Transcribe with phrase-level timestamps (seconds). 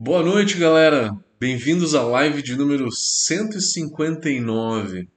[0.00, 1.10] Boa noite, galera.
[1.40, 5.10] Bem-vindos à live de número 159.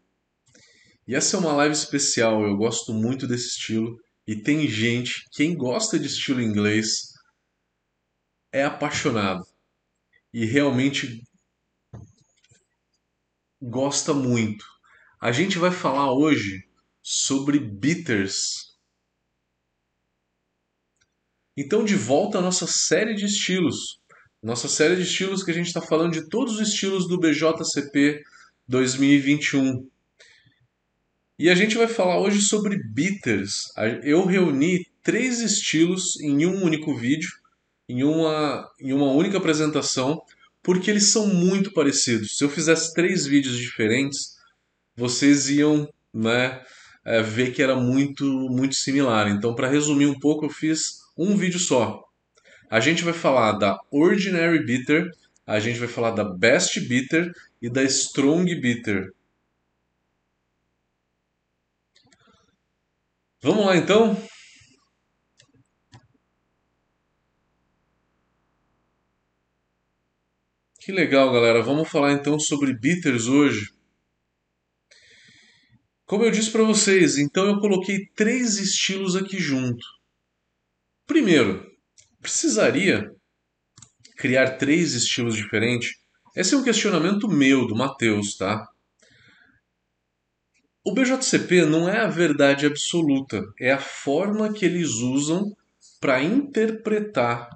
[1.08, 5.56] E essa é uma live especial, eu gosto muito desse estilo e tem gente, quem
[5.56, 7.14] gosta de estilo inglês
[8.52, 9.44] é apaixonado
[10.34, 11.22] e realmente
[13.62, 14.66] gosta muito.
[15.22, 16.68] A gente vai falar hoje
[17.04, 18.76] sobre bitters.
[21.56, 24.01] Então, de volta à nossa série de estilos.
[24.44, 28.24] Nossa série de estilos que a gente está falando de todos os estilos do BJCP
[28.68, 29.88] 2021.
[31.38, 33.66] E a gente vai falar hoje sobre bitters.
[34.02, 37.30] Eu reuni três estilos em um único vídeo,
[37.88, 40.20] em uma, em uma única apresentação,
[40.64, 42.36] porque eles são muito parecidos.
[42.36, 44.38] Se eu fizesse três vídeos diferentes,
[44.96, 46.64] vocês iam né,
[47.06, 49.30] é, ver que era muito, muito similar.
[49.30, 52.11] Então, para resumir um pouco, eu fiz um vídeo só.
[52.72, 55.12] A gente vai falar da Ordinary Bitter,
[55.46, 57.30] a gente vai falar da Best Bitter
[57.62, 59.14] e da Strong Bitter.
[63.42, 64.16] Vamos lá então?
[70.80, 71.62] Que legal, galera.
[71.62, 73.70] Vamos falar então sobre bitters hoje.
[76.06, 79.86] Como eu disse para vocês, então eu coloquei três estilos aqui junto.
[81.06, 81.71] Primeiro,
[82.22, 83.12] precisaria
[84.18, 85.92] criar três estilos diferentes?
[86.36, 88.68] Esse é um questionamento meu, do Matheus, tá?
[90.84, 95.56] O BJCP não é a verdade absoluta, é a forma que eles usam
[96.00, 97.50] para interpretar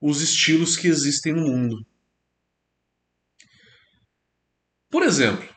[0.00, 1.86] os estilos que existem no mundo.
[4.90, 5.48] Por exemplo,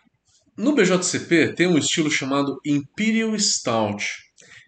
[0.55, 4.05] no BJCP tem um estilo chamado Imperial Stout.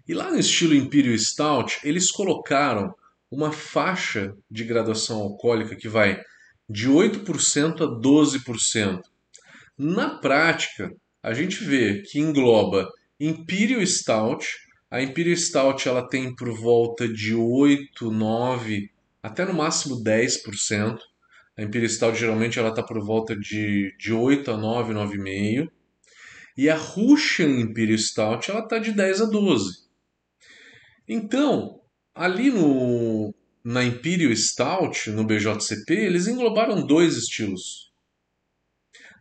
[0.08, 2.94] E lá no estilo Imperial Stout, eles colocaram
[3.32, 6.22] uma faixa de graduação alcoólica que vai
[6.70, 9.02] de 8% a 12%.
[9.78, 12.88] Na prática, a gente vê que engloba
[13.20, 14.46] Imperial Stout.
[14.92, 18.92] A Imperial Stout ela tem por volta de 8, 9,
[19.24, 21.00] até no máximo 10%.
[21.58, 25.68] A Imperial Stout geralmente ela está por volta de, de 8 a 9, 9,5%.
[26.58, 29.85] E a Russian Imperial Stout ela está de 10 a 12.
[31.08, 31.82] Então,
[32.14, 33.34] ali no,
[33.64, 37.92] na Imperial Stout, no BJCP, eles englobaram dois estilos.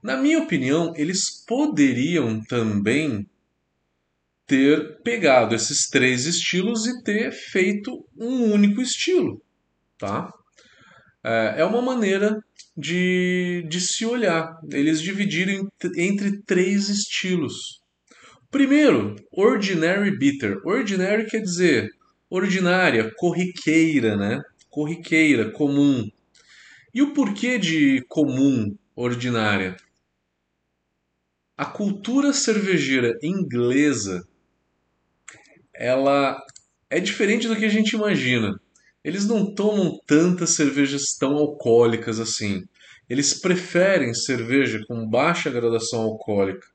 [0.03, 3.27] Na minha opinião, eles poderiam também
[4.47, 9.43] ter pegado esses três estilos e ter feito um único estilo,
[9.99, 10.31] tá?
[11.25, 12.39] É, é uma maneira
[12.77, 14.61] de, de se olhar.
[14.71, 17.81] Eles dividiram entre três estilos.
[18.55, 20.65] Primeiro, ordinary bitter.
[20.65, 21.91] Ordinary quer dizer
[22.31, 24.41] ordinária, corriqueira, né?
[24.71, 26.09] Corriqueira, comum.
[26.95, 29.77] E o porquê de comum, ordinária?
[31.57, 34.25] A cultura cervejeira inglesa
[35.75, 36.41] ela
[36.89, 38.57] é diferente do que a gente imagina.
[39.03, 42.63] Eles não tomam tantas cervejas tão alcoólicas assim.
[43.11, 46.73] Eles preferem cerveja com baixa gradação alcoólica.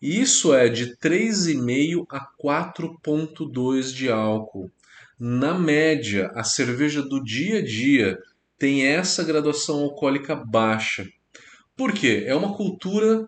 [0.00, 4.70] Isso é de 3,5 a 4,2 de álcool.
[5.18, 8.18] Na média, a cerveja do dia a dia
[8.58, 11.06] tem essa graduação alcoólica baixa.
[11.76, 12.24] Por quê?
[12.26, 13.26] É uma cultura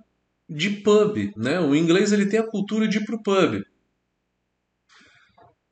[0.49, 1.61] de pub, né?
[1.61, 3.63] O inglês ele tem a cultura de ir pro pub.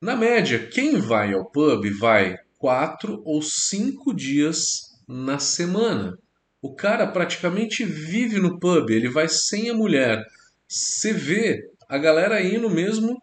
[0.01, 6.19] Na média, quem vai ao pub vai quatro ou cinco dias na semana.
[6.61, 10.23] O cara praticamente vive no pub, ele vai sem a mulher
[10.71, 13.21] você vê a galera indo mesmo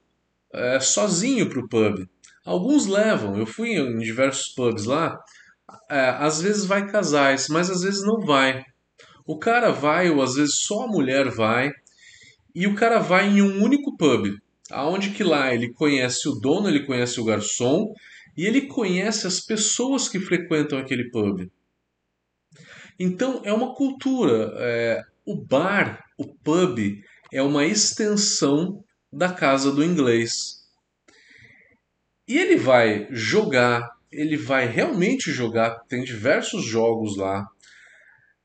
[0.53, 2.05] é, sozinho para o pub.
[2.45, 5.17] Alguns levam, eu fui em diversos pubs lá,
[5.89, 8.63] é, às vezes vai casais, mas às vezes não vai.
[9.25, 11.71] O cara vai, ou às vezes só a mulher vai,
[12.53, 14.27] e o cara vai em um único pub,
[14.69, 17.93] aonde que lá ele conhece o dono, ele conhece o garçom,
[18.35, 21.49] e ele conhece as pessoas que frequentam aquele pub.
[22.99, 24.53] Então é uma cultura.
[24.57, 26.79] É, o bar, o pub,
[27.31, 30.57] é uma extensão da casa do inglês.
[32.27, 37.47] E ele vai jogar, ele vai realmente jogar, tem diversos jogos lá,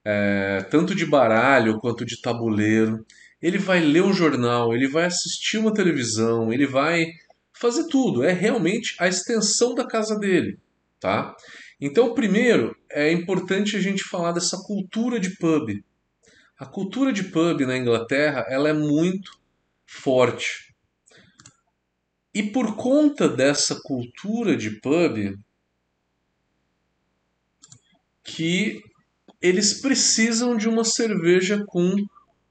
[0.05, 3.05] é, tanto de baralho quanto de tabuleiro.
[3.41, 7.07] Ele vai ler um jornal, ele vai assistir uma televisão, ele vai
[7.53, 8.23] fazer tudo.
[8.23, 10.59] É realmente a extensão da casa dele,
[11.01, 11.35] tá?
[11.81, 15.83] Então, primeiro, é importante a gente falar dessa cultura de pub.
[16.63, 19.37] A cultura de pub na Inglaterra ela é muito
[19.85, 20.73] forte.
[22.33, 25.37] E por conta dessa cultura de pub,
[28.23, 28.81] que
[29.41, 31.97] eles precisam de uma cerveja com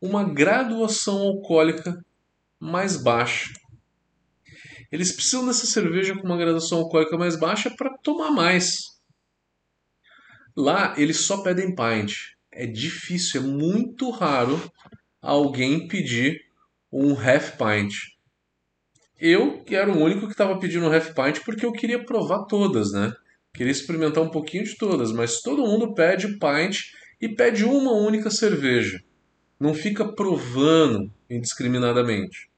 [0.02, 2.06] uma graduação alcoólica
[2.60, 3.54] mais baixa.
[4.92, 9.00] Eles precisam dessa cerveja com uma graduação alcoólica mais baixa para tomar mais.
[10.54, 12.41] Lá eles só pedem pint.
[12.52, 14.62] É difícil, é muito raro
[15.22, 16.42] alguém pedir
[16.92, 17.94] um half pint.
[19.20, 22.46] Eu que era o único que estava pedindo um half pint porque eu queria provar
[22.46, 23.14] todas, né?
[23.54, 28.30] Queria experimentar um pouquinho de todas, mas todo mundo pede pint e pede uma única
[28.30, 29.02] cerveja.
[29.60, 32.50] Não fica provando indiscriminadamente.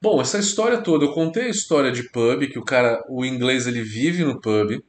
[0.00, 3.66] Bom, essa história toda, eu contei a história de pub, que o cara, o inglês
[3.66, 4.82] ele vive no pub,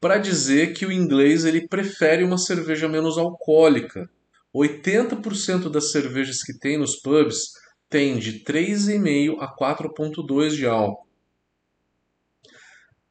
[0.00, 4.08] para dizer que o inglês ele prefere uma cerveja menos alcoólica.
[4.54, 7.52] 80% das cervejas que tem nos pubs
[7.88, 11.06] tem de 3,5 a 4,2 de álcool.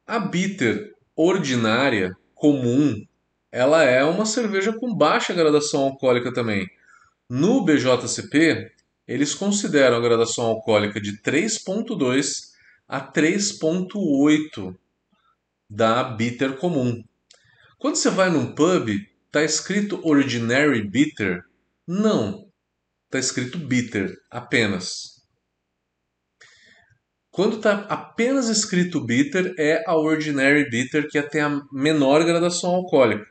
[0.06, 2.94] A bitter ordinária, comum,
[3.50, 6.68] ela é uma cerveja com baixa gradação alcoólica também.
[7.28, 8.70] No BJCP,
[9.08, 12.52] eles consideram a gradação alcoólica de 3,2
[12.86, 14.76] a 3,8
[15.68, 17.02] da bitter comum.
[17.78, 18.88] Quando você vai num pub,
[19.30, 21.42] tá escrito Ordinary Bitter?
[21.86, 22.48] Não,
[23.10, 25.16] tá escrito Bitter apenas.
[27.36, 33.30] Quando está apenas escrito bitter, é a Ordinary Bitter, que tem a menor gradação alcoólica.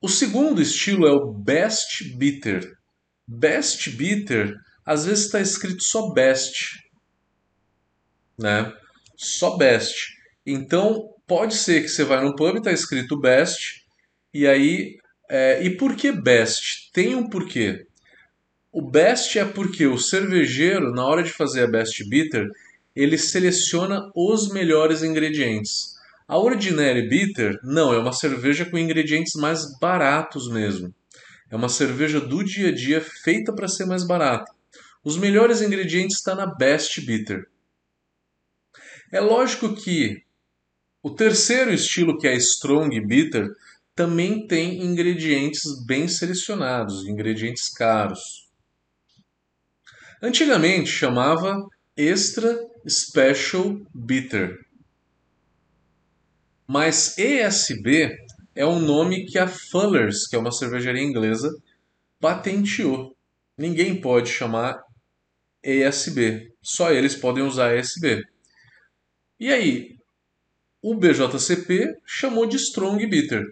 [0.00, 2.78] O segundo estilo é o Best Bitter.
[3.26, 6.78] Best Bitter, às vezes está escrito só Best,
[8.38, 8.72] né?
[9.16, 10.15] Só Best.
[10.46, 13.84] Então, pode ser que você vai no pub e está escrito Best,
[14.32, 14.96] e aí.
[15.28, 16.90] É, e por que Best?
[16.92, 17.84] Tem um porquê.
[18.70, 22.46] O Best é porque o cervejeiro, na hora de fazer a Best Bitter,
[22.94, 25.96] ele seleciona os melhores ingredientes.
[26.28, 30.94] A Ordinary Bitter, não, é uma cerveja com ingredientes mais baratos mesmo.
[31.50, 34.52] É uma cerveja do dia a dia feita para ser mais barata.
[35.02, 37.48] Os melhores ingredientes estão na Best Bitter.
[39.12, 40.25] É lógico que
[41.06, 43.54] o terceiro estilo, que é Strong Bitter,
[43.94, 48.48] também tem ingredientes bem selecionados, ingredientes caros.
[50.20, 51.64] Antigamente chamava
[51.96, 52.58] Extra
[52.88, 54.58] Special Bitter.
[56.66, 58.16] Mas ESB
[58.56, 61.48] é um nome que a Fuller's, que é uma cervejaria inglesa,
[62.18, 63.16] patenteou.
[63.56, 64.82] Ninguém pode chamar
[65.62, 68.24] ESB, só eles podem usar ESB.
[69.38, 69.96] E aí,
[70.88, 73.42] o BJCP chamou de Strong Bitter.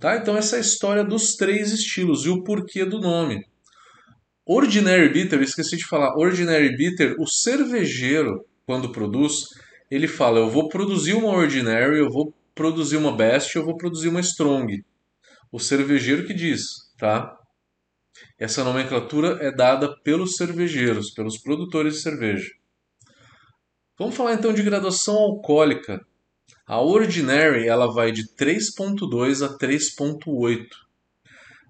[0.00, 0.16] Tá?
[0.16, 3.44] Então essa é a história dos três estilos e o porquê do nome.
[4.46, 9.44] Ordinary Bitter, esqueci de falar, Ordinary Bitter, o cervejeiro, quando produz,
[9.90, 14.08] ele fala, eu vou produzir uma Ordinary, eu vou produzir uma Best, eu vou produzir
[14.08, 14.82] uma Strong.
[15.52, 16.62] O cervejeiro que diz,
[16.96, 17.38] tá?
[18.38, 22.50] Essa nomenclatura é dada pelos cervejeiros, pelos produtores de cerveja.
[23.96, 26.04] Vamos falar então de graduação alcoólica.
[26.66, 30.66] A Ordinary ela vai de 3.2 a 3.8.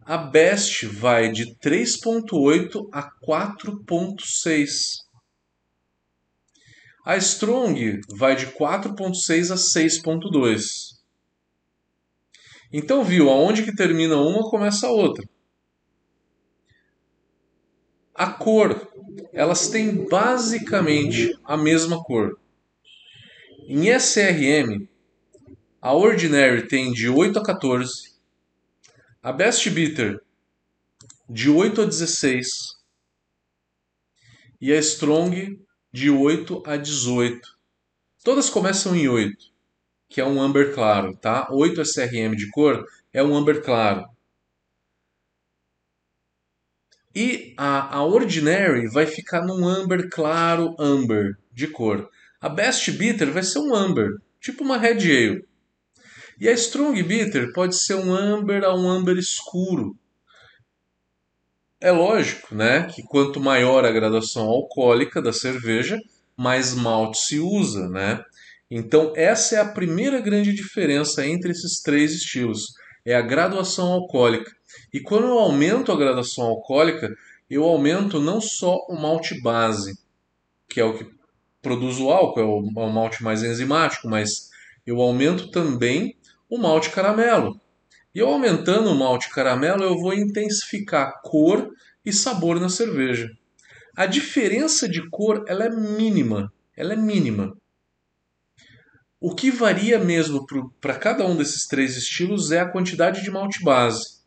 [0.07, 4.71] A Best vai de 3.8 a 4.6.
[7.05, 10.63] A Strong vai de 4.6 a 6.2.
[12.73, 15.29] Então viu, aonde que termina uma começa a outra.
[18.15, 18.91] A cor
[19.33, 22.39] elas têm basicamente a mesma cor.
[23.67, 24.89] Em SRM,
[25.81, 28.15] a Ordinary tem de 8 a 14,
[29.23, 30.21] a Best Bitter
[31.29, 32.47] de 8 a 16
[34.61, 35.59] e a Strong
[35.93, 37.41] de 8 a 18.
[38.23, 39.37] Todas começam em 8,
[40.09, 41.49] que é um amber claro, tá?
[41.51, 44.07] 8 SRM de cor é um amber claro.
[47.15, 52.11] E a, a Ordinary vai ficar num amber claro, amber, de cor.
[52.41, 55.45] A Best Bitter vai ser um amber, tipo uma Red Ale.
[56.41, 59.97] E a Strong Bitter pode ser um amber a um amber escuro.
[61.81, 65.99] É lógico, né, que quanto maior a graduação alcoólica da cerveja,
[66.37, 68.25] mais malte se usa, né?
[68.71, 72.65] Então essa é a primeira grande diferença entre esses três estilos,
[73.05, 74.51] é a graduação alcoólica.
[74.95, 77.13] E quando eu aumento a graduação alcoólica,
[77.51, 79.99] eu aumento não só o malte base,
[80.69, 81.11] que é o que
[81.61, 82.47] produz o álcool, é é
[82.87, 84.51] o malte mais enzimático, mas
[84.87, 86.17] eu aumento também
[86.49, 87.61] o malte caramelo.
[88.15, 91.73] E eu aumentando o malte caramelo, eu vou intensificar cor
[92.07, 93.29] e sabor na cerveja.
[93.97, 97.57] A diferença de cor ela é mínima, ela é mínima.
[99.21, 100.47] O que varia mesmo
[100.81, 104.23] para cada um desses três estilos é a quantidade de malte base.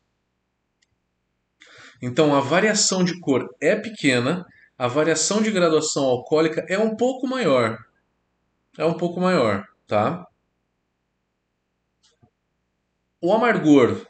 [2.02, 4.46] Então a variação de cor é pequena,
[4.78, 7.78] a variação de graduação alcoólica é um pouco maior.
[8.78, 10.28] É um pouco maior, tá?
[13.20, 14.06] O amargor.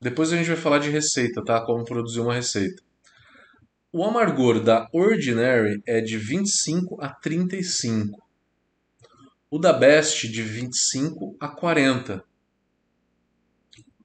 [0.00, 1.60] Depois a gente vai falar de receita, tá?
[1.64, 2.82] Como produzir uma receita.
[3.92, 8.22] O amargor da Ordinary é de 25 a 35.
[9.50, 12.24] O da Best de 25 a 40.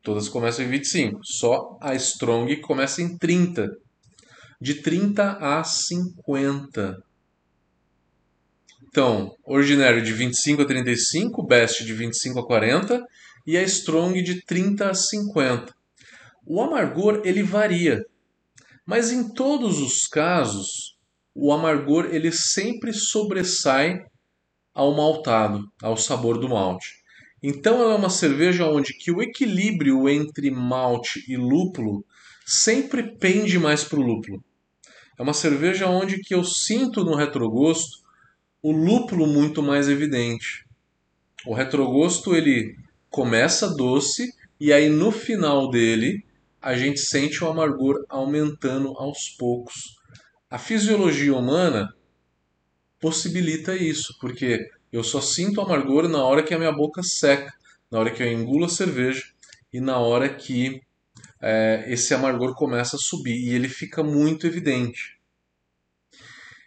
[0.07, 1.19] Todas começam em 25.
[1.21, 3.67] Só a Strong começa em 30.
[4.61, 6.95] De 30 a 50.
[8.87, 13.03] Então, Ordinary de 25 a 35, Best de 25 a 40
[13.45, 15.75] e a Strong de 30 a 50.
[16.45, 18.01] O amargor ele varia,
[18.85, 20.95] mas em todos os casos
[21.35, 23.99] o amargor ele sempre sobressai
[24.73, 26.96] ao maltado, ao sabor do malte.
[27.41, 32.03] Então ela é uma cerveja onde que o equilíbrio entre malte e lúpulo
[32.45, 34.43] sempre pende mais para o lúpulo.
[35.17, 37.97] É uma cerveja onde que eu sinto no retrogosto
[38.61, 40.65] o lúpulo muito mais evidente.
[41.45, 42.75] O retrogosto ele
[43.09, 46.25] começa doce e aí no final dele
[46.61, 49.95] a gente sente o amargor aumentando aos poucos.
[50.49, 51.93] A fisiologia humana
[52.99, 57.53] possibilita isso, porque eu só sinto amargor na hora que a minha boca seca,
[57.91, 59.23] na hora que eu engulo a cerveja
[59.71, 60.81] e na hora que
[61.39, 65.19] é, esse amargor começa a subir e ele fica muito evidente.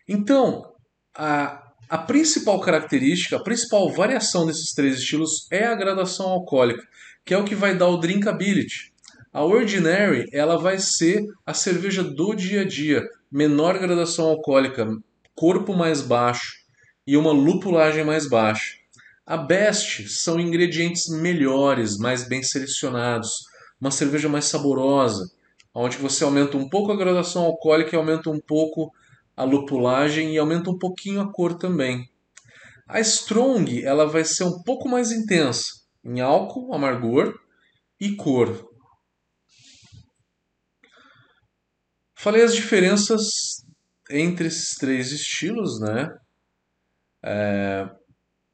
[0.07, 0.73] Então,
[1.13, 6.87] a, a principal característica, a principal variação desses três estilos é a gradação alcoólica,
[7.25, 8.93] que é o que vai dar o drinkability.
[9.33, 14.87] A Ordinary ela vai ser a cerveja do dia a dia, menor gradação alcoólica,
[15.35, 16.60] corpo mais baixo,
[17.11, 18.76] e uma lupulagem mais baixa.
[19.26, 23.47] A Best são ingredientes melhores, mais bem selecionados,
[23.81, 25.29] uma cerveja mais saborosa,
[25.75, 28.93] onde você aumenta um pouco a graduação alcoólica e aumenta um pouco
[29.37, 32.09] a lupulagem e aumenta um pouquinho a cor também.
[32.87, 37.37] A Strong ela vai ser um pouco mais intensa em álcool, amargor
[37.99, 38.71] e cor.
[42.14, 43.64] Falei as diferenças
[44.09, 46.09] entre esses três estilos, né?
[47.23, 47.89] É,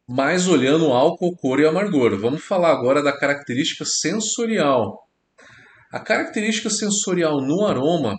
[0.08, 2.16] mas olhando álcool, cor e amargor.
[2.18, 5.08] Vamos falar agora da característica sensorial.
[5.92, 8.18] A característica sensorial no aroma,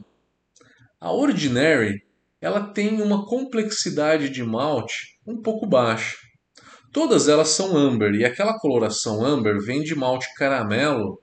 [0.99, 2.03] a Ordinary,
[2.41, 6.15] ela tem uma complexidade de malte um pouco baixa.
[6.91, 11.21] Todas elas são amber e aquela coloração amber vem de malte caramelo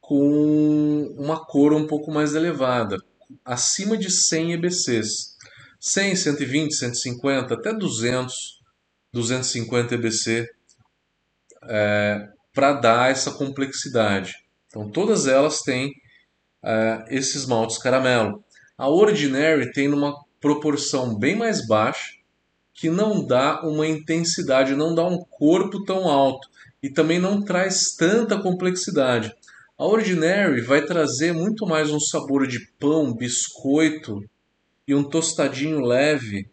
[0.00, 2.96] com uma cor um pouco mais elevada,
[3.44, 5.35] acima de 100 EBCs.
[5.86, 8.34] 100, 120, 150, até 200,
[9.12, 10.48] 250 EBC
[11.62, 14.34] é, para dar essa complexidade.
[14.66, 15.92] Então todas elas têm
[16.64, 18.42] é, esses maltes caramelo.
[18.76, 22.16] A Ordinary tem uma proporção bem mais baixa,
[22.74, 26.48] que não dá uma intensidade, não dá um corpo tão alto
[26.82, 29.32] e também não traz tanta complexidade.
[29.78, 34.20] A Ordinary vai trazer muito mais um sabor de pão, biscoito,
[34.86, 36.48] e um tostadinho leve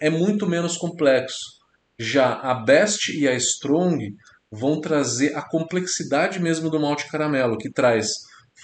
[0.00, 1.60] é muito menos complexo.
[1.98, 4.16] Já a Best e a Strong
[4.50, 8.08] vão trazer a complexidade mesmo do malte caramelo, que traz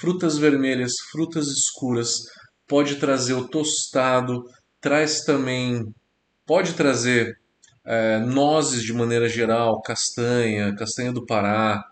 [0.01, 2.11] frutas vermelhas, frutas escuras,
[2.67, 4.43] pode trazer o tostado,
[4.81, 5.85] traz também,
[6.45, 7.39] pode trazer
[7.85, 11.85] é, nozes de maneira geral, castanha, castanha do Pará,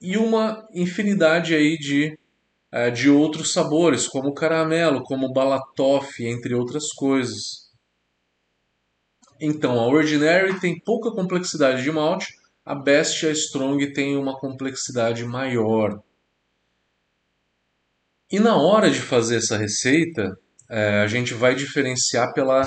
[0.00, 2.18] e uma infinidade aí de
[2.72, 7.66] é, de outros sabores, como caramelo, como balatoff, entre outras coisas.
[9.40, 14.38] Então, a Ordinary tem pouca complexidade de malte, a Best e a Strong tem uma
[14.38, 16.02] complexidade maior.
[18.30, 20.36] E na hora de fazer essa receita,
[20.68, 22.62] é, a gente vai diferenciar pela,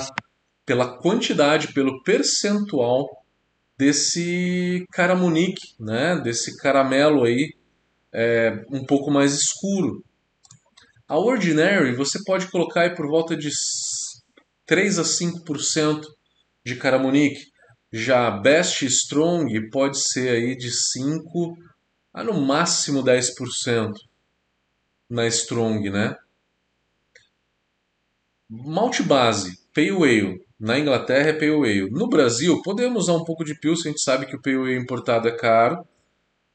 [0.64, 3.06] pela quantidade, pelo percentual
[3.76, 6.18] desse caramunique, né?
[6.20, 7.54] desse caramelo aí
[8.12, 10.04] é, um pouco mais escuro.
[11.08, 13.50] A Ordinary você pode colocar aí por volta de
[14.66, 16.06] 3 a 5%
[16.64, 17.50] de Caramonique.
[17.92, 21.56] Já a Best Strong pode ser aí de 5
[22.12, 23.92] a no máximo 10%
[25.08, 26.16] na Strong, né?
[28.48, 30.44] Malte base, Pale Ale.
[30.58, 31.90] Na Inglaterra é Pale Ale.
[31.90, 33.90] No Brasil, podemos usar um pouco de Pilsen.
[33.90, 35.84] A gente sabe que o Pale Ale importado é caro.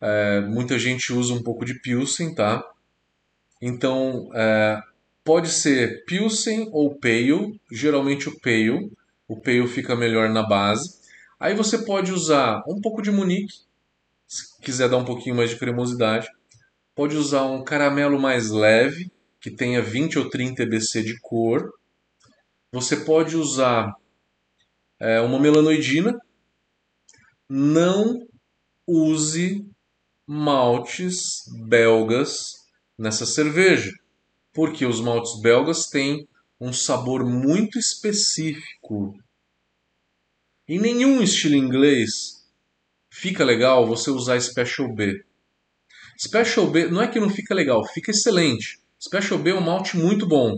[0.08, 2.64] É, muita gente usa um pouco de Pilsen, tá?
[3.60, 4.80] Então, é,
[5.24, 8.92] pode ser Pilsen ou Pale, geralmente o Pale.
[9.28, 11.00] O Pale fica melhor na base.
[11.40, 13.62] Aí você pode usar um pouco de Munique,
[14.28, 16.30] se quiser dar um pouquinho mais de cremosidade.
[16.94, 21.74] Pode usar um caramelo mais leve, que tenha 20 ou 30 EBC de cor.
[22.72, 23.96] Você pode usar
[25.00, 26.22] é, uma melanoidina.
[27.50, 28.28] Não
[28.86, 29.66] use
[30.28, 32.54] maltes belgas
[32.98, 33.92] nessa cerveja,
[34.54, 36.28] porque os maltes belgas têm
[36.60, 39.14] um sabor muito específico.
[40.68, 42.10] Em nenhum estilo inglês
[43.10, 45.24] fica legal você usar Special B.
[46.20, 48.80] Special B não é que não fica legal, fica excelente.
[49.02, 50.58] Special B é um malte muito bom.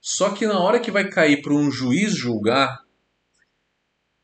[0.00, 2.80] Só que na hora que vai cair para um juiz julgar,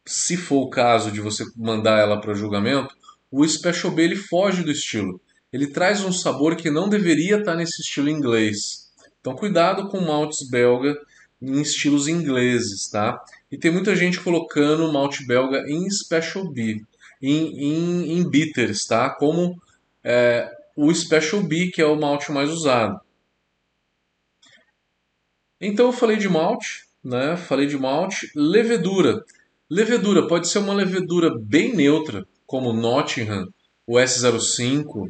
[0.07, 2.95] se for o caso de você mandar ela para julgamento,
[3.37, 5.21] o Special B ele foge do estilo.
[5.53, 8.93] Ele traz um sabor que não deveria estar nesse estilo inglês.
[9.21, 10.97] Então cuidado com maltes belga
[11.43, 13.21] em estilos ingleses, tá?
[13.51, 16.83] E tem muita gente colocando malte belga em Special B,
[17.21, 19.11] em, em, em bitters, tá?
[19.11, 19.61] Como
[20.03, 23.01] é, o Special B, que é o malte mais usado.
[25.61, 27.37] Então eu falei de malte, né?
[27.37, 29.25] Falei de malte, levedura.
[29.69, 33.49] Levedura pode ser uma levedura bem neutra, como Nottingham,
[33.85, 35.09] o S05.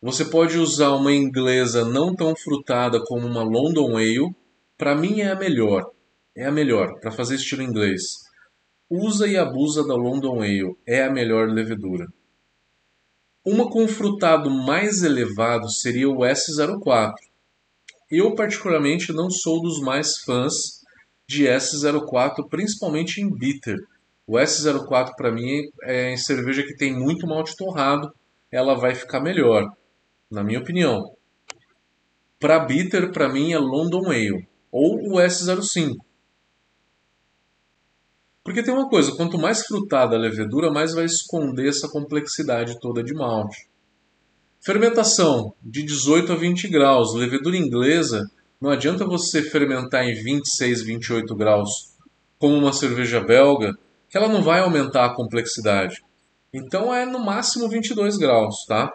[0.00, 4.32] Você pode usar uma inglesa não tão frutada como uma London Ale.
[4.78, 5.90] Para mim é a melhor.
[6.36, 8.02] É a melhor para fazer estilo inglês.
[8.88, 10.76] Usa e abusa da London Ale.
[10.86, 12.06] É a melhor levedura.
[13.44, 17.12] Uma com frutado mais elevado seria o S04.
[18.08, 20.54] Eu particularmente não sou dos mais fãs
[21.28, 23.78] de S04, principalmente em bitter.
[24.30, 28.14] O S04 para mim é em cerveja que tem muito malte torrado,
[28.48, 29.68] ela vai ficar melhor,
[30.30, 31.02] na minha opinião.
[32.38, 35.96] Para bitter, para mim é London Ale ou o S05.
[38.44, 43.02] Porque tem uma coisa, quanto mais frutada a levedura, mais vai esconder essa complexidade toda
[43.02, 43.68] de malte.
[44.60, 48.22] Fermentação de 18 a 20 graus, levedura inglesa
[48.60, 51.96] não adianta você fermentar em 26, 28 graus
[52.38, 53.76] como uma cerveja belga,
[54.10, 56.02] que ela não vai aumentar a complexidade.
[56.52, 58.92] Então é no máximo 22 graus, tá?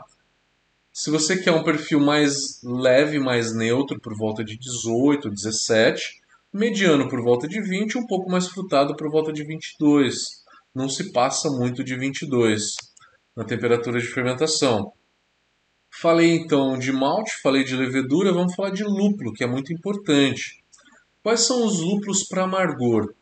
[0.91, 6.21] Se você quer um perfil mais leve, mais neutro, por volta de 18, 17,
[6.53, 10.15] mediano por volta de 20, um pouco mais frutado por volta de 22.
[10.73, 12.75] Não se passa muito de 22
[13.35, 14.91] na temperatura de fermentação.
[16.01, 20.61] Falei então de malte, falei de levedura, vamos falar de lúpulo, que é muito importante.
[21.23, 23.13] Quais são os lúpulos para amargor?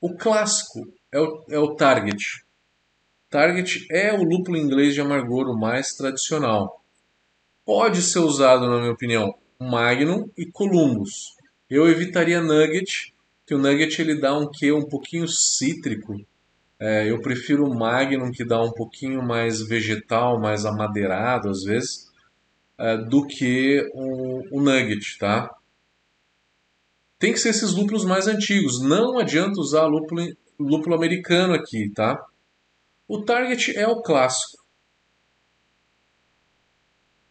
[0.00, 0.80] O clássico
[1.12, 2.44] é o, é o Target.
[3.30, 6.82] Target é o lúpulo inglês de amargor, mais tradicional.
[7.64, 11.34] Pode ser usado, na minha opinião, Magnum e Columbus.
[11.68, 13.12] Eu evitaria Nugget,
[13.46, 16.14] que o Nugget ele dá um quê um pouquinho cítrico.
[16.78, 22.06] É, eu prefiro o Magnum, que dá um pouquinho mais vegetal, mais amadeirado às vezes
[22.78, 25.50] uh, do que o, o nugget, tá?
[27.18, 28.82] Tem que ser esses lúpulos mais antigos.
[28.82, 30.22] Não adianta usar lúpulo,
[30.58, 32.24] lúpulo americano aqui, tá?
[33.08, 34.64] O Target é o clássico.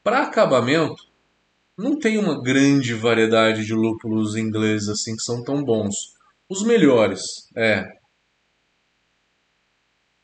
[0.04, 1.04] Para acabamento,
[1.78, 6.14] não tem uma grande variedade de lúpulos ingleses assim que são tão bons.
[6.48, 7.22] Os melhores
[7.58, 7.84] é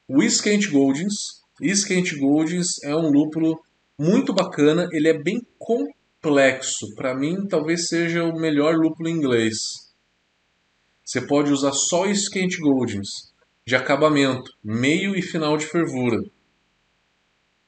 [0.08, 1.42] o Iskent Goldings.
[1.60, 3.60] Iskent Goldings é um lúpulo
[3.98, 6.94] muito bacana, ele é bem complexo.
[6.96, 9.91] Para mim, talvez seja o melhor lúpulo inglês.
[11.12, 13.34] Você pode usar só Skent Goldings,
[13.68, 16.18] de acabamento, meio e final de fervura.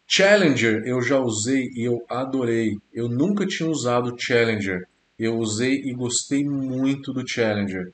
[0.07, 2.77] Challenger eu já usei e eu adorei.
[2.93, 4.87] Eu nunca tinha usado Challenger.
[5.19, 7.93] Eu usei e gostei muito do Challenger.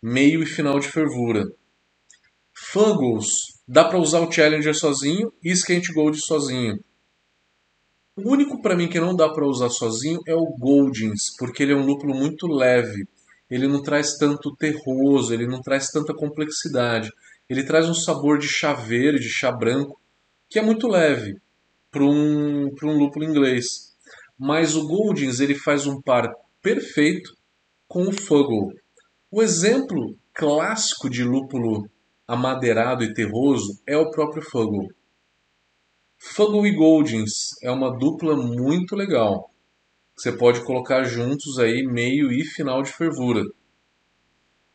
[0.00, 1.44] Meio e final de fervura.
[2.54, 3.26] Fuggles,
[3.66, 6.78] dá para usar o Challenger sozinho e Skent Gold sozinho.
[8.14, 11.72] O único para mim que não dá para usar sozinho é o Goldings, porque ele
[11.72, 13.04] é um lúpulo muito leve.
[13.50, 17.10] Ele não traz tanto terroso, ele não traz tanta complexidade.
[17.48, 19.98] Ele traz um sabor de chá verde, de chá branco,
[20.48, 21.36] que é muito leve
[21.90, 23.94] para um, um lúpulo inglês.
[24.38, 26.30] Mas o Goldings ele faz um par
[26.62, 27.32] perfeito
[27.86, 28.74] com o Fuggle.
[29.30, 31.88] O exemplo clássico de lúpulo
[32.26, 34.88] amadeirado e terroso é o próprio Fuggle.
[36.18, 37.32] Fuggle e Goldings
[37.62, 39.50] é uma dupla muito legal.
[40.18, 43.44] Você pode colocar juntos aí meio e final de fervura.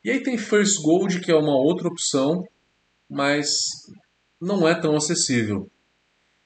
[0.01, 2.47] E aí tem First Gold, que é uma outra opção,
[3.09, 3.49] mas
[4.39, 5.69] não é tão acessível.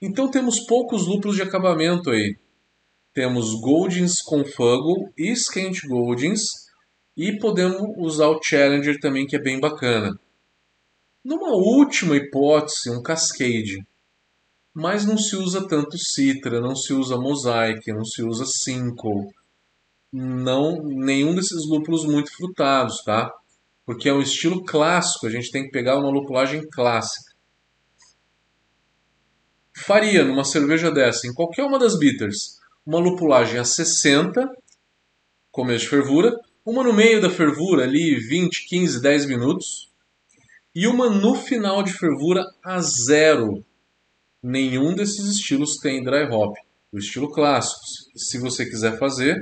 [0.02, 2.40] Então temos poucos lúpulos de acabamento aí.
[3.14, 6.42] Temos Goldings com Fuggle e Skent Goldings.
[7.16, 10.20] E podemos usar o Challenger também, que é bem bacana.
[11.24, 13.86] Numa última hipótese, um cascade.
[14.80, 19.34] Mas não se usa tanto citra, não se usa mosaic, não se usa cinco,
[20.14, 23.34] não nenhum desses lúpulos muito frutados, tá?
[23.84, 27.34] Porque é um estilo clássico, a gente tem que pegar uma lupulagem clássica.
[29.76, 34.48] Faria numa cerveja dessa, em qualquer uma das bitters, uma lupulagem a 60,
[35.52, 39.92] começo de fervura, uma no meio da fervura ali 20, 15, 10 minutos,
[40.76, 43.66] e uma no final de fervura a zero.
[44.42, 46.56] Nenhum desses estilos tem dry hop.
[46.92, 47.80] O estilo clássico,
[48.16, 49.36] se você quiser fazer,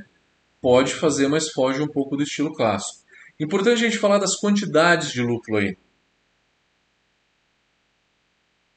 [0.61, 3.03] pode fazer, mas foge um pouco do estilo clássico.
[3.39, 5.77] Importante a gente falar das quantidades de lúpulo aí.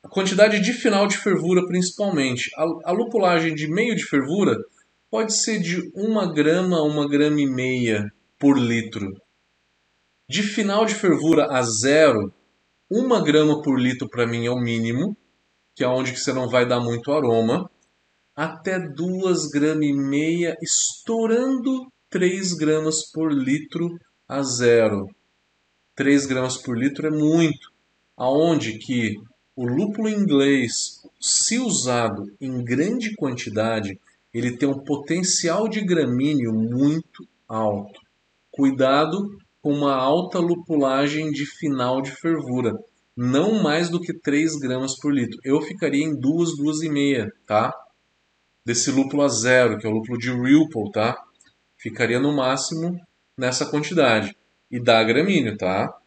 [0.02, 2.50] A quantidade de final de fervura, principalmente.
[2.56, 4.56] A, a lupulagem de meio de fervura
[5.10, 9.12] pode ser de 1 grama a 1 grama e meia por litro.
[10.28, 12.32] De final de fervura a zero,
[12.90, 15.16] uma grama por litro para mim é o mínimo,
[15.78, 17.70] que é onde que você não vai dar muito aroma,
[18.34, 23.96] até duas gramas e meia, estourando 3 gramas por litro
[24.28, 25.06] a zero.
[25.94, 27.70] 3 gramas por litro é muito,
[28.16, 29.14] aonde que
[29.54, 30.72] o lúpulo inglês,
[31.20, 34.00] se usado em grande quantidade,
[34.34, 38.00] ele tem um potencial de gramíneo muito alto.
[38.50, 39.16] Cuidado
[39.62, 42.72] com uma alta lupulagem de final de fervura.
[43.20, 45.40] Não mais do que 3 gramas por litro.
[45.42, 47.74] Eu ficaria em 2, 2,5, tá?
[48.64, 51.20] Desse lúpulo a zero, que é o lúpulo de Ripple, tá?
[51.76, 52.96] Ficaria no máximo
[53.36, 54.36] nessa quantidade.
[54.70, 55.98] E dá gramíneo, tá?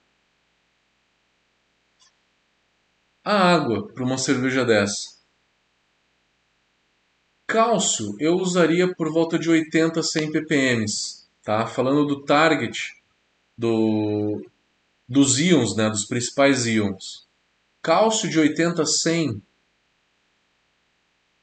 [3.25, 5.19] A água para uma cerveja dessa.
[7.45, 10.85] Cálcio eu usaria por volta de 80 a 100 ppm,
[11.43, 11.67] tá?
[11.67, 13.03] Falando do target
[13.57, 14.41] do,
[15.11, 17.27] dos íons, né, dos principais íons.
[17.81, 19.41] Cálcio de 80 a 100.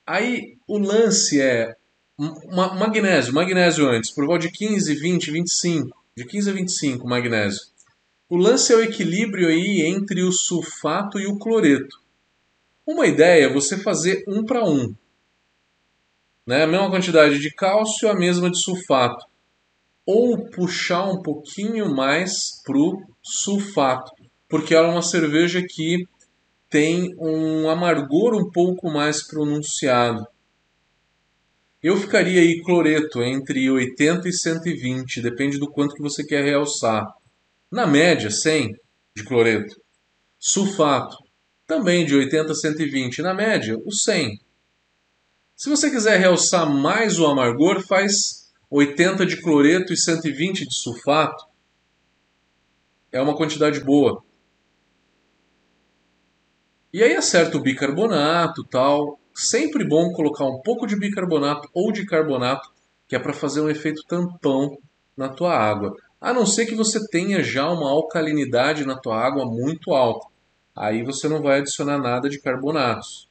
[0.06, 1.76] Aí o lance é
[2.50, 7.60] ma magnésio, magnésio antes, por volta de 15, 20, 25, de 15 a 25 magnésio.
[8.26, 12.00] O lance é o equilíbrio aí entre o sulfato e o cloreto.
[12.86, 14.94] Uma ideia é você fazer um para um.
[16.46, 16.62] Né?
[16.62, 19.26] A mesma quantidade de cálcio, a mesma de sulfato
[20.10, 24.10] ou puxar um pouquinho mais pro sulfato,
[24.48, 25.98] porque ela é uma cerveja que
[26.70, 30.26] tem um amargor um pouco mais pronunciado.
[31.82, 37.06] Eu ficaria aí cloreto entre 80 e 120, depende do quanto que você quer realçar.
[37.70, 38.76] Na média, 100
[39.14, 39.78] de cloreto.
[40.38, 41.18] Sulfato,
[41.66, 44.40] também de 80 a 120, na média, o 100.
[45.54, 51.46] Se você quiser realçar mais o amargor, faz 80 de cloreto e 120 de sulfato
[53.10, 54.22] é uma quantidade boa.
[56.92, 59.18] E aí acerta o bicarbonato, tal.
[59.34, 62.70] Sempre bom colocar um pouco de bicarbonato ou de carbonato,
[63.06, 64.76] que é para fazer um efeito tampão
[65.16, 65.94] na tua água.
[66.20, 70.26] A não ser que você tenha já uma alcalinidade na tua água muito alta.
[70.76, 73.27] Aí você não vai adicionar nada de carbonatos.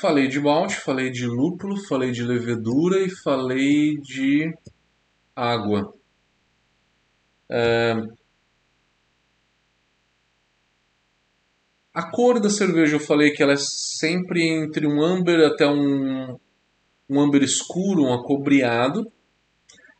[0.00, 4.52] Falei de malte, falei de lúpulo, falei de levedura e falei de
[5.36, 5.92] água.
[7.50, 7.94] É...
[11.92, 16.38] A cor da cerveja eu falei que ela é sempre entre um amber até um,
[17.08, 19.12] um amber escuro, um acobreado.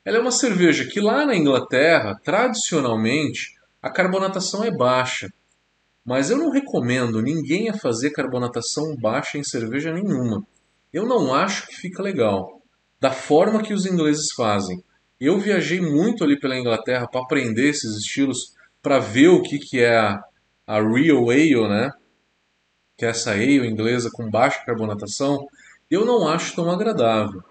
[0.03, 5.29] Ela é uma cerveja que lá na Inglaterra, tradicionalmente, a carbonatação é baixa.
[6.05, 10.45] Mas eu não recomendo ninguém a fazer carbonatação baixa em cerveja nenhuma.
[10.93, 12.61] Eu não acho que fica legal.
[13.01, 14.83] Da forma que os ingleses fazem.
[15.21, 19.81] Eu viajei muito ali pela Inglaterra para aprender esses estilos, para ver o que, que
[19.81, 20.21] é a,
[20.67, 21.93] a Real Ale, né?
[22.97, 25.47] Que é essa ale inglesa com baixa carbonatação.
[25.89, 27.43] Eu não acho tão agradável.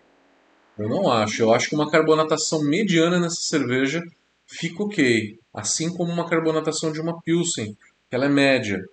[0.78, 1.42] Eu não acho.
[1.42, 4.02] Eu acho que uma carbonatação mediana nessa cerveja
[4.46, 5.40] fica ok.
[5.54, 7.76] Assim como uma carbonatação de uma Pilsen,
[8.12, 8.84] ela é média.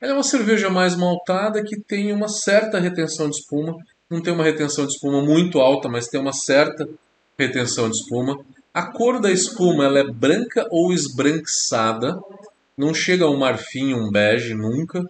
[0.00, 3.76] Ela é uma cerveja mais maltada que tem uma certa retenção de espuma.
[4.08, 6.88] Não tem uma retenção de espuma muito alta, mas tem uma certa
[7.38, 8.38] retenção de espuma.
[8.72, 12.18] A cor da espuma ela é branca ou esbranquiçada.
[12.76, 15.04] Não chega a um marfim, um bege, nunca.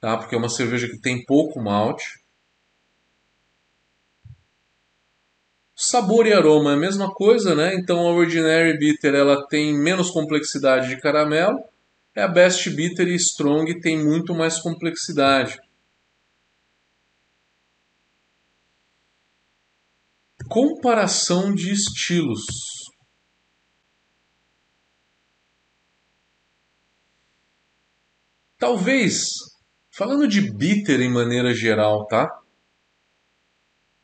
[0.00, 0.16] Tá?
[0.16, 2.20] Porque é uma cerveja que tem pouco malte.
[5.74, 7.74] Sabor e aroma é a mesma coisa, né?
[7.74, 11.60] Então a Ordinary Bitter ela tem menos complexidade de caramelo
[12.18, 15.56] é a Best Bitter e Strong tem muito mais complexidade.
[20.48, 22.40] Comparação de estilos.
[28.58, 29.20] Talvez,
[29.96, 32.28] falando de bitter em maneira geral, tá?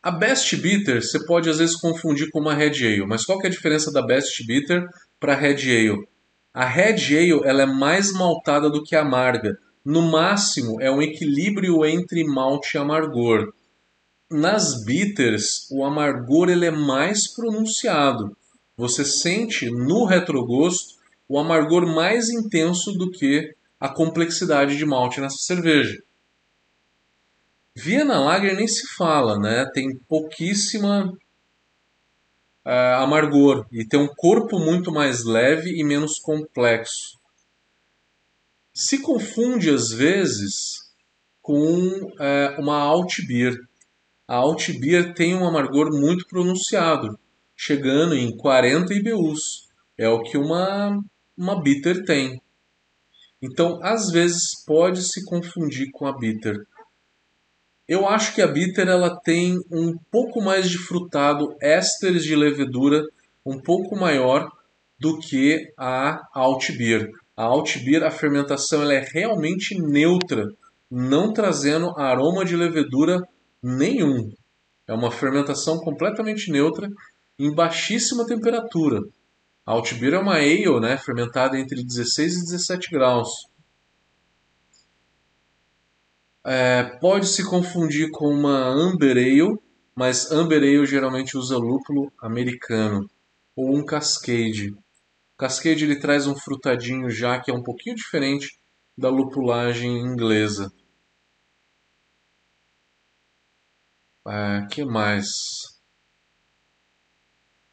[0.01, 3.49] A Best Bitter você pode às vezes confundir com uma Red Ale, mas qual que
[3.49, 4.87] é a diferença da Best Bitter
[5.19, 6.14] para Red Ale?
[6.55, 9.59] A Red Ale ela é mais maltada do que amarga.
[9.85, 13.53] No máximo é um equilíbrio entre malte e amargor.
[14.31, 18.37] Nas bitters, o amargor ele é mais pronunciado.
[18.77, 20.95] Você sente no retrogosto
[21.29, 26.01] o amargor mais intenso do que a complexidade de malte nessa cerveja.
[27.77, 29.69] Viena Lager nem se fala, né?
[29.75, 31.13] Tem pouquíssima
[32.65, 37.19] uh, amargor e tem um corpo muito mais leve e menos complexo.
[38.73, 40.85] Se confunde às vezes
[41.41, 43.55] com uh, uma alt beer.
[44.27, 47.19] A alt beer tem um amargor muito pronunciado,
[47.55, 49.69] chegando em 40 IBUs.
[49.97, 50.99] É o que uma,
[51.37, 52.41] uma bitter tem.
[53.43, 56.67] Então, às vezes, pode se confundir com a bitter.
[57.87, 63.03] Eu acho que a bitter ela tem um pouco mais de frutado, ésteres de levedura
[63.45, 64.51] um pouco maior
[64.99, 67.11] do que a alt beer.
[67.37, 70.47] A alt beer, a fermentação ela é realmente neutra,
[70.91, 73.21] não trazendo aroma de levedura
[73.63, 74.31] nenhum.
[74.89, 76.89] É uma fermentação completamente neutra
[77.39, 79.01] em baixíssima temperatura.
[79.67, 83.29] A alt beer é uma ale, né, fermentada entre 16 e 17 graus.
[86.47, 89.59] É, pode se confundir com uma Amber Ale,
[89.97, 93.09] mas Amber Ale geralmente usa lúpulo americano
[93.57, 94.71] ou um Cascade.
[94.71, 98.59] O Cascade ele traz um frutadinho já que é um pouquinho diferente
[98.97, 100.71] da lupulagem inglesa.
[104.27, 105.27] É, que mais?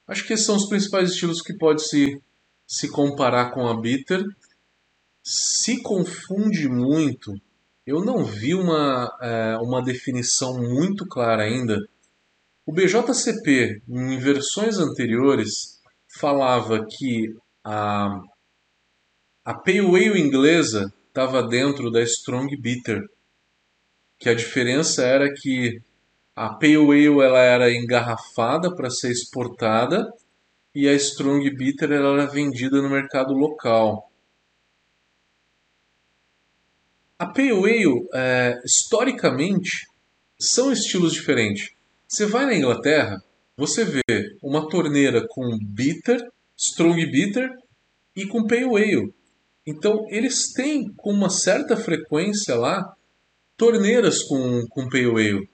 [0.08, 2.22] Acho que esses são os principais estilos que pode se,
[2.66, 4.24] se comparar com a bitter.
[5.24, 7.34] Se confunde muito
[7.92, 11.78] eu não vi uma, é, uma definição muito clara ainda.
[12.66, 15.78] O BJCP, em versões anteriores,
[16.18, 18.18] falava que a,
[19.44, 23.02] a Pale Ale inglesa estava dentro da Strong Bitter,
[24.18, 25.82] que a diferença era que
[26.34, 30.10] a Pale Ale ela era engarrafada para ser exportada
[30.74, 34.10] e a Strong Bitter ela era vendida no mercado local.
[37.22, 39.86] A Pale Ale, é, historicamente,
[40.40, 41.70] são estilos diferentes.
[42.08, 43.24] Você vai na Inglaterra,
[43.56, 44.02] você vê
[44.42, 46.20] uma torneira com bitter,
[46.58, 47.48] strong bitter
[48.16, 49.14] e com Pale Ale.
[49.68, 52.92] Então, eles têm com uma certa frequência lá
[53.56, 55.50] torneiras com, com Pale Ale.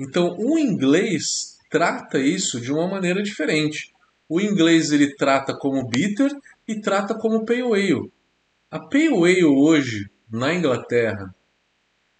[0.00, 3.92] Então, o inglês trata isso de uma maneira diferente.
[4.26, 6.30] O inglês ele trata como bitter
[6.66, 8.10] e trata como Pale Ale.
[8.70, 11.34] A Pale Ale hoje, na Inglaterra,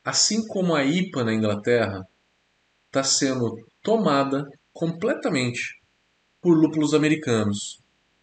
[0.05, 2.07] assim como a IPA na Inglaterra,
[2.87, 5.81] está sendo tomada completamente
[6.41, 7.81] por lúpulos americanos.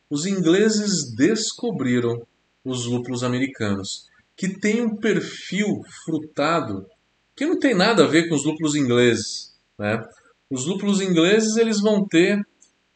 [0.10, 2.26] Os ingleses descobriram
[2.64, 5.68] os lúpulos americanos, que têm um perfil
[6.06, 6.88] frutado
[7.36, 9.54] que não tem nada a ver com os lúpulos ingleses.
[9.78, 10.02] Né?
[10.50, 12.40] Os lúpulos ingleses eles vão ter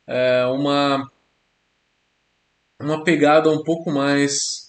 [0.05, 1.09] é, uma,
[2.79, 4.66] uma pegada um pouco mais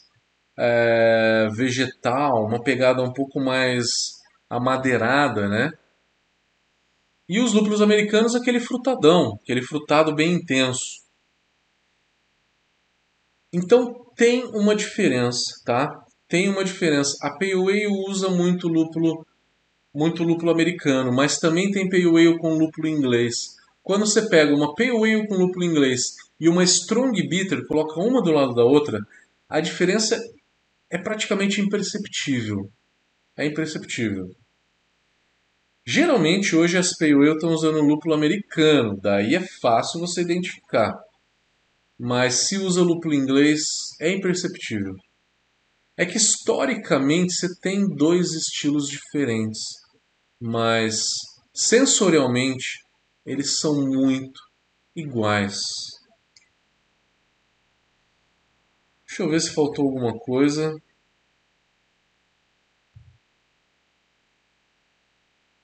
[0.58, 4.18] é, vegetal, uma pegada um pouco mais
[4.50, 5.72] amadeirada, né?
[7.28, 11.02] E os lúpulos americanos, aquele frutadão, aquele frutado bem intenso.
[13.52, 16.04] Então tem uma diferença, tá?
[16.26, 17.16] Tem uma diferença.
[17.22, 19.24] A Pale Ale usa muito lúpulo,
[19.94, 23.56] muito lúpulo americano, mas também tem Pale Ale com lúpulo inglês.
[23.82, 28.22] Quando você pega uma Pale Ale com lúpulo inglês e uma Strong Bitter, coloca uma
[28.22, 29.00] do lado da outra,
[29.48, 30.18] a diferença
[30.90, 32.70] é praticamente imperceptível.
[33.36, 34.26] É imperceptível.
[35.86, 40.94] Geralmente hoje as Ale estão usando lúpulo americano, daí é fácil você identificar.
[41.98, 43.60] Mas se usa lúpulo inglês,
[44.00, 44.94] é imperceptível.
[45.96, 49.60] É que historicamente você tem dois estilos diferentes,
[50.40, 51.00] mas
[51.54, 52.80] sensorialmente
[53.26, 54.40] eles são muito
[54.94, 55.58] iguais.
[59.08, 60.76] Deixa eu ver se faltou alguma coisa.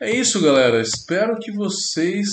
[0.01, 0.81] É isso, galera.
[0.81, 2.29] Espero que vocês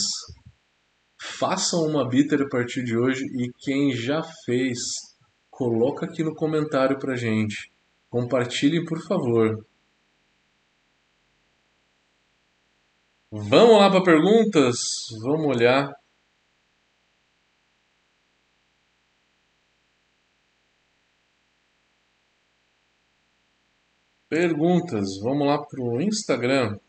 [1.19, 4.79] façam uma bitter a partir de hoje e quem já fez,
[5.49, 7.71] coloca aqui no comentário pra gente.
[8.09, 9.65] Compartilhem, por favor.
[13.29, 14.77] Vamos lá para perguntas?
[15.21, 16.00] Vamos olhar.
[24.31, 25.19] Perguntas.
[25.21, 26.79] Vamos lá pro Instagram.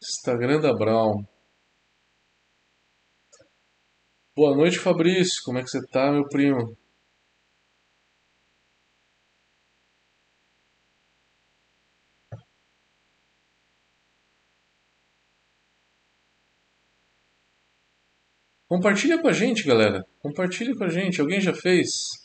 [0.00, 1.24] Instagram da Brown.
[4.36, 5.42] Boa noite, Fabrício.
[5.44, 6.76] Como é que você tá, meu primo?
[18.68, 20.06] Compartilha com a gente, galera.
[20.20, 21.20] Compartilha com a gente.
[21.20, 22.19] Alguém já fez?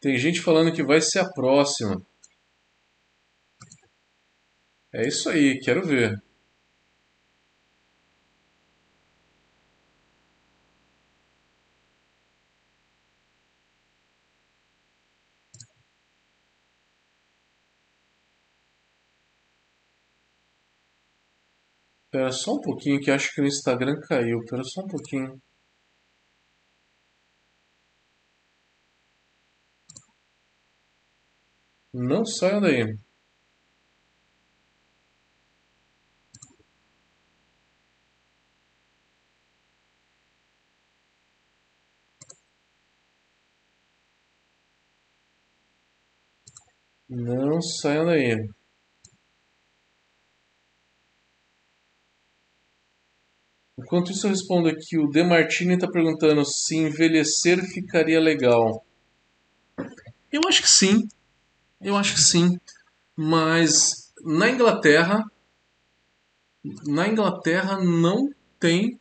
[0.00, 2.00] Tem gente falando que vai ser a próxima.
[4.92, 6.20] É isso aí, quero ver.
[22.16, 24.38] Espera só um pouquinho que acho que o Instagram caiu.
[24.40, 25.38] Espera só um pouquinho.
[31.98, 32.98] Não saia daí.
[47.08, 48.48] Não saia daí.
[53.78, 54.98] Enquanto isso, eu respondo aqui.
[54.98, 58.84] O Demartini está perguntando se envelhecer ficaria legal.
[60.30, 61.08] Eu acho que sim.
[61.80, 62.58] Eu acho que sim.
[63.16, 65.24] Mas na Inglaterra,
[66.86, 68.98] na Inglaterra não tem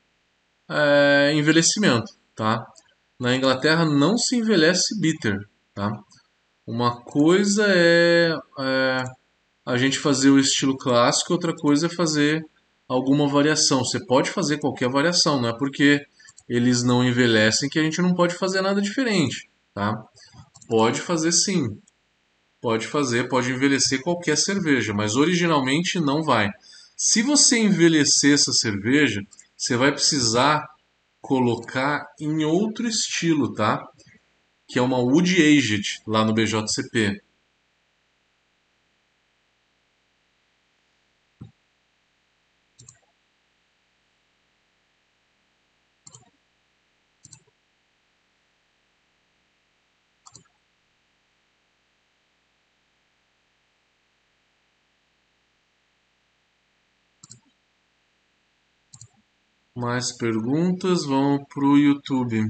[0.69, 2.65] é, envelhecimento, tá?
[3.19, 5.37] Na Inglaterra não se envelhece bitter,
[5.73, 5.91] tá?
[6.67, 9.03] Uma coisa é, é
[9.65, 12.45] a gente fazer o estilo clássico, outra coisa é fazer
[12.87, 13.79] alguma variação.
[13.79, 16.05] Você pode fazer qualquer variação, não é porque
[16.47, 19.93] eles não envelhecem que a gente não pode fazer nada diferente, tá?
[20.67, 21.79] Pode fazer sim.
[22.65, 26.49] Pode fazer, pode envelhecer qualquer cerveja, mas originalmente não vai.
[26.97, 29.21] Se você envelhecer essa cerveja,
[29.55, 30.65] você vai precisar
[31.21, 33.87] colocar em outro estilo, tá?
[34.67, 37.21] Que é uma Wood Aged lá no BJCP.
[59.77, 61.05] Mais perguntas?
[61.05, 62.49] Vamos pro YouTube.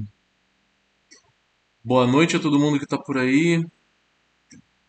[1.82, 3.66] Boa noite a todo mundo que está por aí.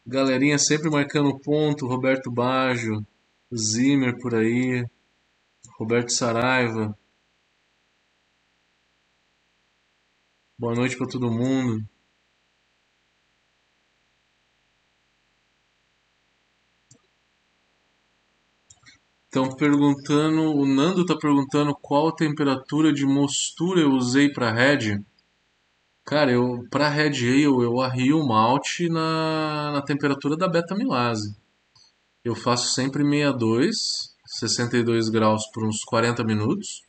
[0.05, 1.87] Galerinha sempre marcando ponto.
[1.87, 3.03] Roberto Baggio,
[3.51, 4.85] Zimmer por aí,
[5.79, 6.95] Roberto Saraiva.
[10.59, 11.83] Boa noite para todo mundo.
[19.37, 24.99] Estão perguntando, o Nando está perguntando qual temperatura de mostura eu usei para Red.
[26.03, 31.37] Cara, eu para Red Ale eu arrio o malte na, na temperatura da beta milase.
[32.25, 33.75] Eu faço sempre 62,
[34.25, 36.81] 62 graus por uns 40 minutos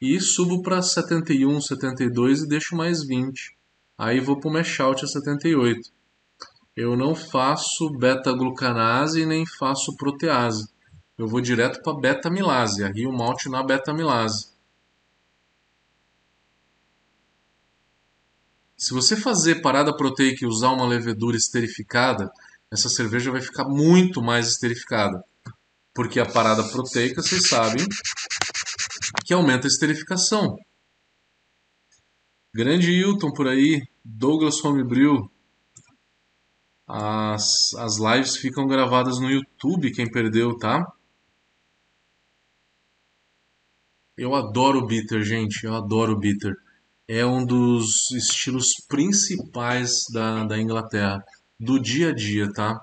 [0.00, 3.56] e subo para 71, 72 e deixo mais 20.
[3.98, 5.80] Aí vou para o mash out a 78.
[6.76, 10.70] Eu não faço beta-glucanase nem faço protease
[11.18, 14.52] eu vou direto para beta-milase, Rio malte na beta-milase.
[18.76, 22.32] Se você fazer parada proteica e usar uma levedura esterificada,
[22.68, 25.22] essa cerveja vai ficar muito mais esterificada.
[25.94, 27.86] Porque a parada proteica, vocês sabem,
[29.24, 30.56] que aumenta a esterificação.
[32.52, 35.30] Grande Hilton por aí, Douglas Homebrew.
[36.88, 37.44] As,
[37.78, 40.84] as lives ficam gravadas no YouTube, quem perdeu, tá?
[44.16, 45.64] Eu adoro bitter, gente.
[45.64, 46.54] Eu adoro bitter.
[47.08, 51.22] É um dos estilos principais da, da Inglaterra,
[51.58, 52.80] do dia a dia, tá?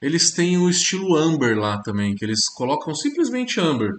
[0.00, 3.92] Eles têm o estilo amber lá também, que eles colocam simplesmente amber.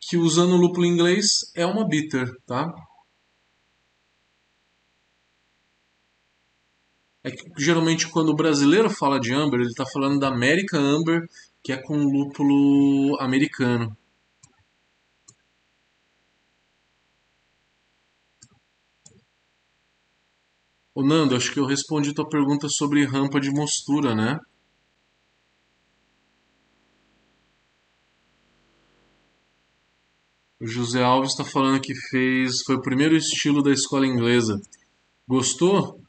[0.00, 2.74] Que usando o lúpulo inglês é uma bitter, tá?
[7.22, 11.28] É que geralmente quando o brasileiro fala de Amber, ele está falando da American Amber,
[11.62, 13.96] que é com lúpulo americano.
[20.94, 24.38] Ô Nando, acho que eu respondi tua pergunta sobre rampa de mostura, né?
[30.60, 32.62] O José Alves está falando que fez.
[32.66, 34.60] Foi o primeiro estilo da escola inglesa.
[35.26, 36.00] Gostou?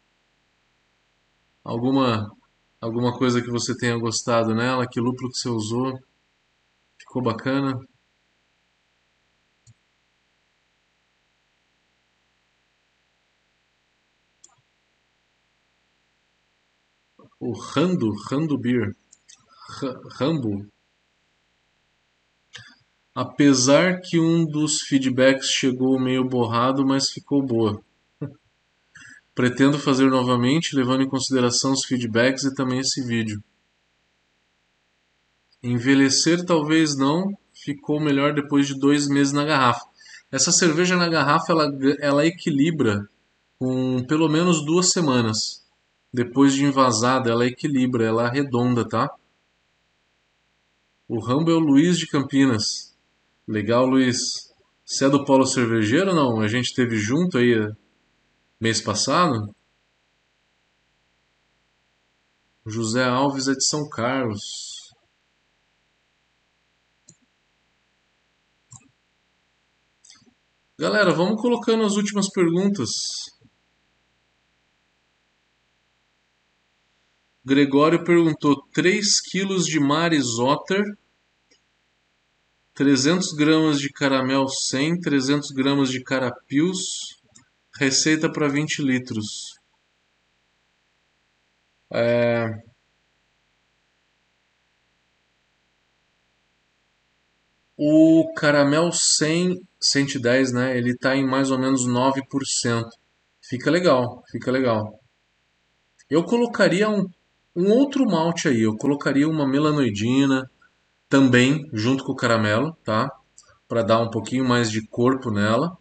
[1.64, 2.32] Alguma
[2.80, 4.88] alguma coisa que você tenha gostado nela?
[4.88, 6.00] Que lúpulo que você usou?
[7.00, 7.80] Ficou bacana?
[17.40, 18.96] O Rando, Rando Beer.
[20.20, 20.68] Rambo.
[23.16, 27.84] Apesar que um dos feedbacks chegou meio borrado, mas ficou boa.
[29.34, 33.42] Pretendo fazer novamente, levando em consideração os feedbacks e também esse vídeo.
[35.64, 39.86] Envelhecer talvez não, ficou melhor depois de dois meses na garrafa.
[40.32, 41.70] Essa cerveja na garrafa ela,
[42.00, 43.08] ela equilibra
[43.60, 45.64] com pelo menos duas semanas.
[46.12, 49.10] Depois de envasada, ela equilibra, ela arredonda, tá?
[51.08, 52.96] O Rambo é o Luiz de Campinas.
[53.48, 54.18] Legal, Luiz.
[54.84, 56.42] Você é do Polo Cervejeiro ou não?
[56.42, 57.54] A gente teve junto aí
[58.62, 59.56] mês passado.
[62.64, 64.40] José Alves é de São Carlos.
[70.78, 72.90] Galera, vamos colocando as últimas perguntas.
[77.44, 80.84] Gregório perguntou: 3 quilos de Maris Otter,
[82.76, 87.21] 300 gramas de caramel 100, 300 gramas de carapios,
[87.80, 89.56] receita para 20 litros.
[91.94, 92.62] É...
[97.78, 100.78] O caramel 100, 110, né?
[100.78, 102.88] Ele tá em mais ou menos 9%.
[103.42, 105.00] Fica legal, fica legal.
[106.10, 107.10] Eu colocaria um
[107.56, 110.50] um outro malte aí, eu colocaria uma melanoidina
[111.10, 113.10] também junto com o caramelo, tá?
[113.68, 115.78] Para dar um pouquinho mais de corpo nela.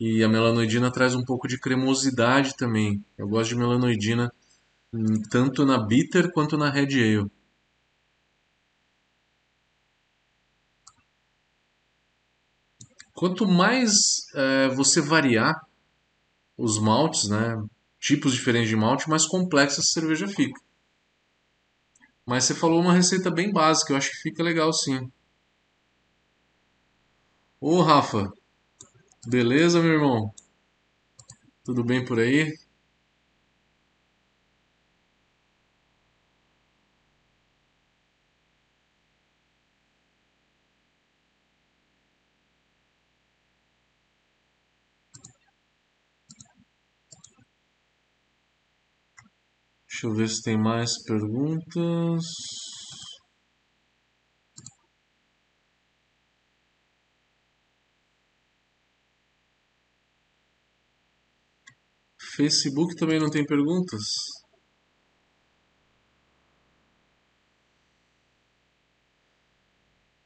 [0.00, 3.04] E a melanoidina traz um pouco de cremosidade também.
[3.16, 4.32] Eu gosto de melanoidina
[4.92, 7.30] hum, tanto na bitter quanto na red ale.
[13.12, 13.92] Quanto mais
[14.34, 15.54] é, você variar
[16.58, 17.56] os maltes, né,
[17.98, 20.60] tipos diferentes de malte, mais complexa essa cerveja fica.
[22.24, 25.10] Mas você falou uma receita bem básica, eu acho que fica legal sim.
[27.60, 28.32] Ô Rafa,
[29.28, 30.32] beleza, meu irmão?
[31.64, 32.52] Tudo bem por aí?
[49.86, 52.24] Deixa eu ver se tem mais perguntas.
[62.38, 64.00] Facebook também não tem perguntas?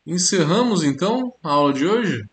[0.07, 2.32] Encerramos então a aula de hoje?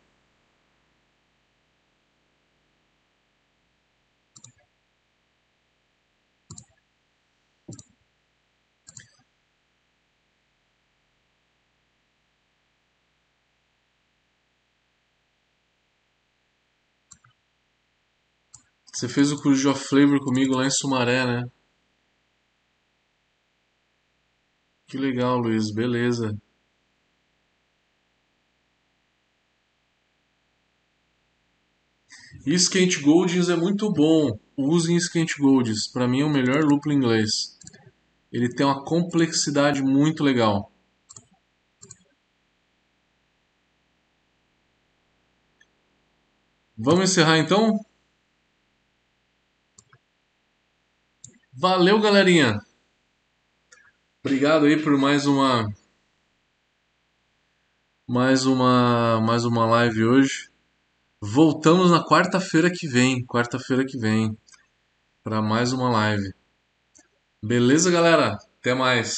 [19.00, 21.50] Você fez o curso de off flavor comigo lá em Sumaré, né?
[24.88, 25.72] Que legal, Luiz.
[25.74, 26.38] Beleza.
[32.45, 34.38] E Skate Goldings é muito bom.
[34.58, 35.89] Usem Skate Goldings.
[35.89, 37.58] Para mim é o melhor lúpulo inglês.
[38.30, 40.70] Ele tem uma complexidade muito legal.
[46.78, 47.80] Vamos encerrar então?
[51.62, 52.57] Valeu, galerinha.
[54.24, 55.68] Obrigado aí por mais uma
[58.07, 60.49] mais uma mais uma live hoje.
[61.20, 64.38] Voltamos na quarta-feira que vem, quarta-feira que vem,
[65.22, 66.34] para mais uma live.
[67.43, 68.38] Beleza, galera?
[68.62, 69.18] Até mais.